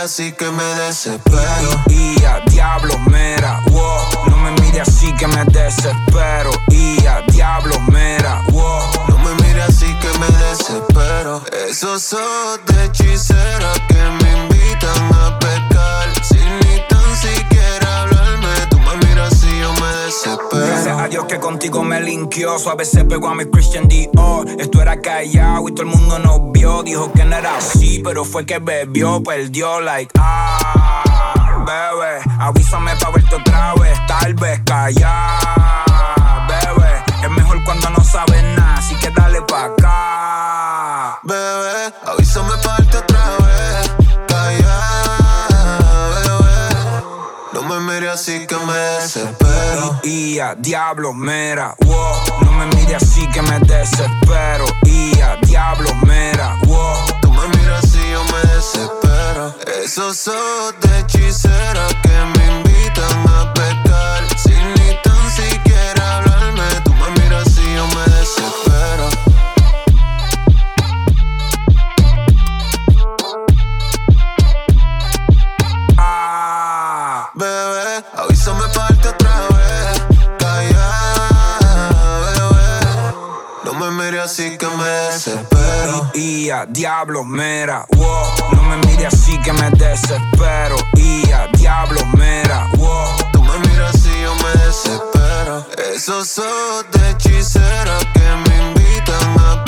[0.00, 1.84] así que me desespero.
[1.88, 4.30] Y a diablo, mera, wow.
[4.30, 6.50] No me mire así que me desespero.
[6.68, 8.82] Y a diablo, mera, wow.
[9.08, 11.42] No me mires así que me desespero.
[11.68, 15.39] Esos ojos de hechicera que me invitan a
[20.22, 22.58] Gracias a Dios que contigo me linkeó.
[22.58, 24.46] Suave se pegó a mi Christian Dior.
[24.58, 26.82] Esto era callado y todo el mundo nos vio.
[26.82, 32.20] Dijo que no era así, pero fue que bebió, perdió, like, ah, bebé.
[32.38, 35.38] Avísame pa' verte otra vez, tal vez callar,
[36.48, 37.02] bebé.
[37.22, 40.39] Es mejor cuando no sabes nada, así que dale pa' acá.
[50.02, 50.04] Desespero.
[50.04, 52.44] Y a diablo, mera, wow.
[52.44, 54.64] No me mire así que me desespero.
[54.84, 56.96] Y a diablo, mera, wow.
[57.20, 59.54] Tú me miras así yo me desespero.
[59.82, 63.89] Esos ojos de hechicera que me así
[86.68, 88.26] diablo, mira, wow.
[88.52, 90.76] No me mire así que me desespero.
[90.96, 93.14] Y a diablo, mira, wow.
[93.32, 95.66] Tú me miras y yo me desespero.
[95.94, 99.64] Esos ojos de hechicera que me invitan a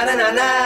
[0.00, 0.59] na na na na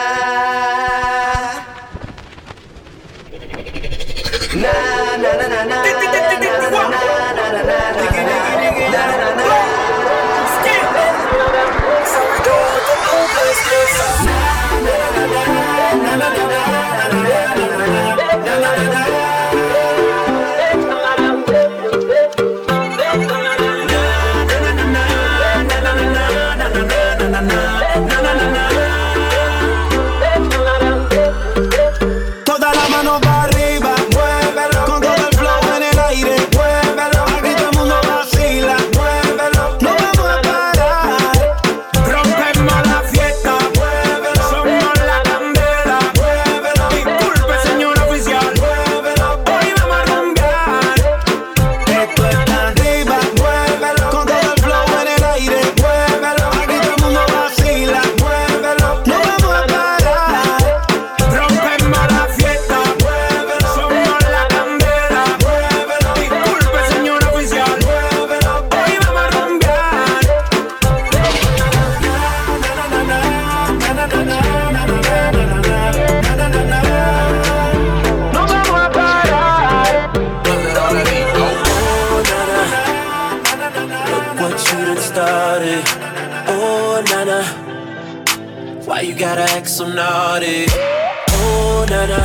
[88.85, 90.65] Why you gotta act so naughty?
[90.69, 92.21] Oh, nana.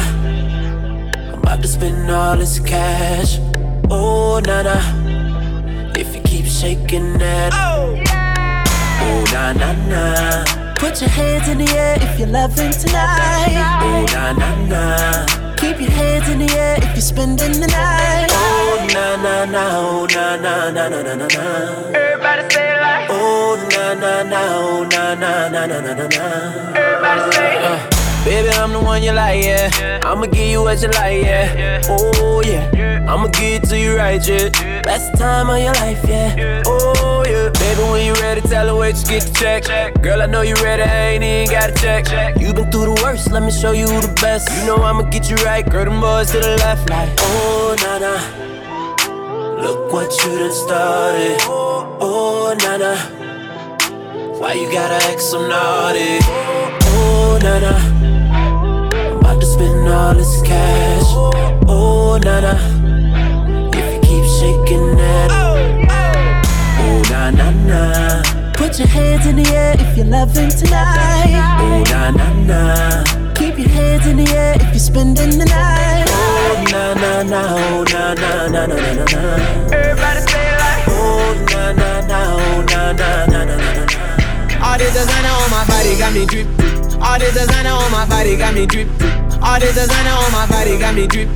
[1.33, 3.39] I'm about to spend all this cash.
[3.91, 4.77] Oh, nana.
[5.97, 7.53] If you keep shaking that.
[7.55, 8.65] Oh, yeah.
[9.03, 10.75] oh na na na.
[10.75, 13.81] Put your hands in the air if you're loving tonight.
[13.83, 15.55] Oh, na na na.
[15.57, 18.29] Keep your hands in the air if you're spending the night.
[18.31, 19.79] Oh, na na na.
[19.79, 21.45] Oh, na na na na na na na.
[21.97, 22.70] Everybody say
[23.95, 25.15] na na na.
[25.15, 27.91] Na na na na na na
[28.25, 30.01] Baby, I'm the one you like, yeah.
[30.05, 31.81] I'ma give you what you like, yeah.
[31.89, 33.07] Oh, yeah.
[33.09, 34.51] I'ma give it to you right, yeah.
[34.83, 36.63] Best time of your life, yeah.
[36.67, 37.49] Oh, yeah.
[37.49, 40.03] Baby, when you ready, tell her wait, just get the check.
[40.03, 42.39] Girl, I know you ready, I ain't even gotta check.
[42.39, 44.51] you been through the worst, let me show you the best.
[44.51, 47.99] You know I'ma get you right, girl, them boys to the left, like, oh, na
[47.99, 49.63] na.
[49.63, 51.39] Look what you done started.
[51.49, 53.20] Oh, na na.
[54.41, 56.19] Why you gotta act so naughty?
[56.97, 57.73] Oh, na na.
[59.13, 61.09] I'm about to spend all this cash.
[61.69, 62.53] Oh, na na.
[63.77, 65.29] If you keep shaking that.
[65.31, 68.23] Oh, na na na.
[68.55, 71.37] Put your hands in the air if you're loving tonight.
[71.61, 73.05] Oh, na na na.
[73.35, 76.07] Keep your hands in the air if you're spending the night.
[76.09, 77.41] Oh, na na na.
[77.57, 79.23] Oh, na na na na na na na.
[79.77, 82.19] Everybody say it like Oh, na na na.
[82.41, 83.80] Oh, na na na na na na na.
[83.80, 83.80] All
[84.81, 86.49] this designer on my body got me drip.
[87.05, 88.89] All this designer on my body got me drip.
[89.43, 91.29] All this designer on my body got me drip.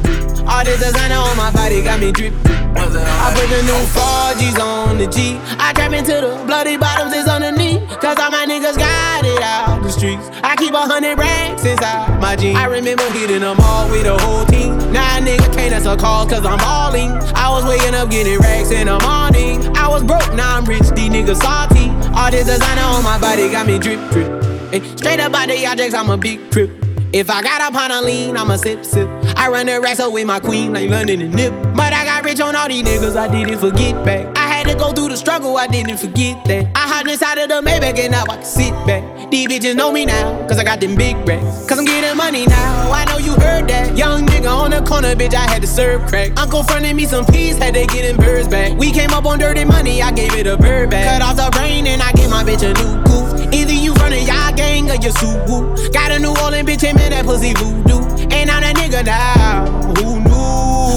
[0.49, 2.33] All this designer on my body got me drip.
[2.77, 5.39] I put the new 4G's on the G.
[5.59, 7.85] I trap into the bloody bottoms is underneath.
[8.01, 10.29] Cause all my niggas got it out the streets.
[10.43, 12.59] I keep a hundred racks inside my jeans.
[12.59, 14.77] I remember hitting them all with the whole team.
[14.93, 17.13] Now a nigga can't answer calls cause I'm balling.
[17.37, 19.65] I was waking up getting racks in the morning.
[19.77, 21.89] I was broke, now I'm rich, these niggas salty.
[22.17, 24.31] All this designer on my body got me drip, drip.
[24.73, 26.71] Ay, straight up out the objects, I'm a big trip.
[27.13, 29.09] If I got up on a lean, I'ma sip, sip.
[29.37, 31.53] I run the racks with my queen, like London and Nip.
[31.75, 34.37] But I got rich on all these niggas, I didn't forget back.
[34.39, 36.67] I had to go through the struggle, I didn't forget that.
[36.75, 39.31] I hopped inside of the Maybach and now I can sit back.
[39.31, 41.67] These bitches know me now, cause I got them big racks.
[41.67, 43.97] Cause I'm getting money now, I know you heard that.
[43.97, 46.39] Young nigga on the corner, bitch, I had to serve crack.
[46.39, 48.77] Uncle fronted me some peas, had to get them birds back.
[48.79, 51.05] We came up on dirty money, I gave it a bird back.
[51.05, 53.53] Cut off the brain and I gave my bitch a new coupe.
[53.53, 55.93] Either you running y'all gang or you Subaru.
[55.93, 58.01] Got a New Orleans bitch, and that pussy voodoo.
[58.31, 59.67] And I'm that nigga now,
[60.01, 60.24] who?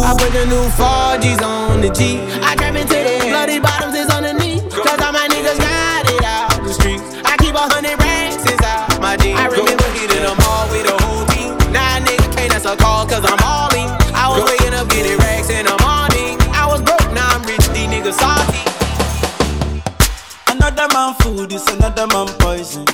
[0.07, 2.23] I put the new 4Gs on the G.
[2.39, 4.63] I grab into the bloody bottoms is on the knee.
[4.71, 7.03] Cause all my niggas got it out the streets.
[7.27, 9.35] I keep a hundred racks inside my jeans.
[9.35, 11.59] I remember hitting them all with a whole team.
[11.75, 13.91] Nah, nigga, can't that's a call cause I'm all in.
[14.15, 16.39] I was waking up getting racks in the morning.
[16.55, 18.63] I was broke, now I'm rich, these niggas salty.
[20.47, 22.87] Another man food is another man poison.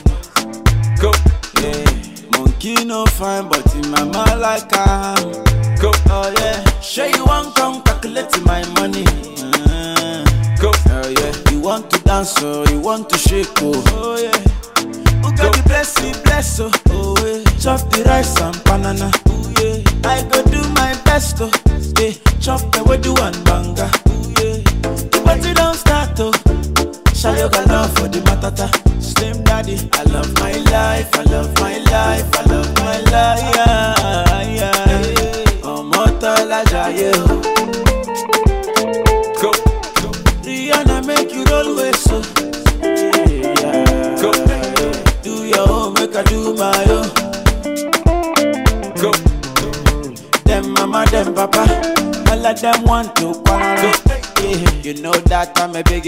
[2.64, 2.84] Yeah.
[2.86, 5.32] No fine, but in my mind like I'm.
[5.82, 5.92] Go.
[6.10, 6.64] Oh yeah.
[6.80, 9.04] Sure you want come calculate my money.
[9.06, 10.24] Uh,
[10.62, 10.72] go.
[10.90, 11.52] Oh yeah.
[11.52, 13.84] You want to dance or you want to shake oh.
[13.88, 14.32] Oh yeah.
[15.24, 16.72] Who got the blessing, bless oh.
[16.90, 17.44] Oh yeah.
[17.60, 19.12] Chop the rice and banana.
[19.28, 20.10] Oh yeah.
[20.10, 21.52] I go do my best oh.
[22.00, 22.14] Yeah.
[22.40, 23.13] Chop the way do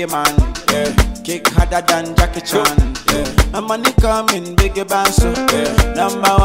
[0.08, 0.36] man.
[0.72, 0.91] Yeah.
[1.24, 2.78] Kick harder than Jackie Chan.
[3.10, 3.51] Yeah.
[3.51, 5.30] My money coming, band so.
[5.51, 5.93] Yeah.
[5.95, 6.45] Number one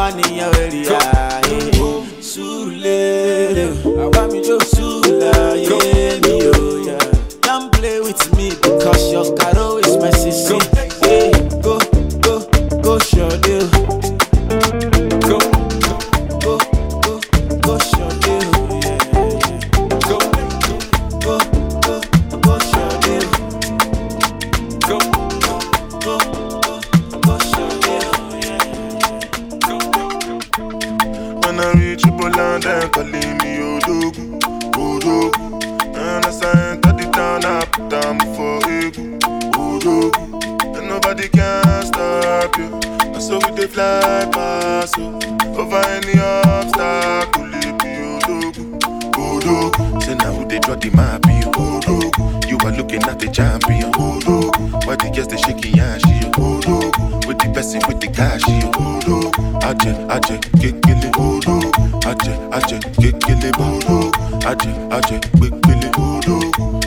[49.41, 50.03] Odogwu.
[50.03, 52.49] Say now who they draw the map, Odogwu.
[52.49, 54.87] You are looking at the champion, Odogwu.
[54.87, 57.27] Why the girls they shaking you Odogwu.
[57.27, 59.33] With the person with the cash, Odogwu.
[59.63, 61.73] Aje, aje, kekele, Odogwu.
[62.07, 64.13] Aje, aje, kekele, Odogwu.
[64.47, 66.81] Aje, aje, kekele, Odogwu.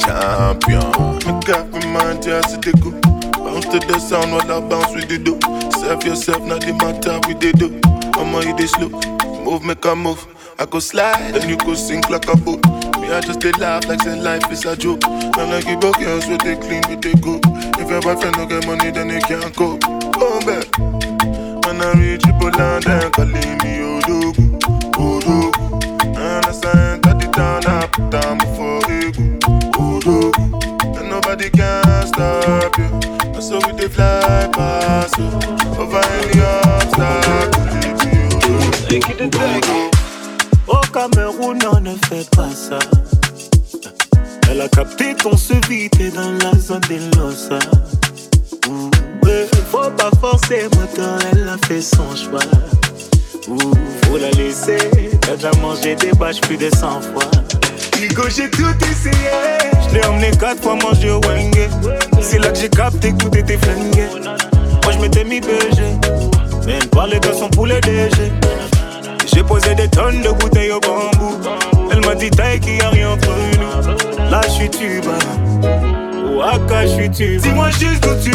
[0.00, 1.18] Champion.
[1.26, 2.90] Make up my mind, just to go.
[3.32, 5.38] Bounce to the sound while I bounce with the do.
[5.80, 7.80] Serve yourself, not the matter with the do.
[8.12, 8.88] Come on, you this slow.
[9.44, 10.26] Move, make a move.
[10.60, 12.62] I go slide and you go sink like a boat.
[13.00, 15.02] Me, I just they laugh like say life is a joke.
[15.06, 17.40] And like you go girls with they clean with they go.
[17.80, 19.78] If your boyfriend don't get money, then they can't go.
[19.78, 20.68] Come oh, back.
[21.64, 24.60] When I reach Poland, then calling me Odogwu,
[25.00, 25.48] Odogwu.
[26.04, 29.40] And I enter the town, put down for Egu,
[29.80, 30.98] Odogwu.
[30.98, 32.84] And nobody can stop you.
[33.32, 35.24] And so we they fly past you.
[35.80, 37.70] Over any obstacle,
[38.92, 39.60] it.
[39.64, 39.89] Au
[40.92, 42.78] Cameroun, ne fait pas ça.
[44.50, 47.58] Elle a capté qu'on se vit t'es dans la zone des Losa.
[49.70, 52.40] Faut pas forcer, moteur, elle a fait son choix.
[53.48, 53.58] Ouh,
[54.04, 54.78] faut la laisser,
[55.20, 57.30] t'as déjà mangé des bâches plus de 100 fois.
[58.00, 59.30] Nico, j'ai tout essayé.
[59.88, 61.20] Je l'ai emmené quatre fois manger au.
[62.20, 64.06] C'est là que j'ai capté que tout était flingué.
[64.82, 65.82] Moi, je m'étais mis BG.
[66.66, 68.32] Mais elle parlait de son poulet DG.
[69.32, 71.38] J'ai posé des tonnes de bouteilles au bambou.
[71.92, 74.30] Elle m'a dit, taille qu'il y a rien entre nous.
[74.30, 75.18] Là, je suis tuba.
[76.36, 77.42] Waka, je suis tuba.
[77.42, 78.30] Dis-moi juste d'où tu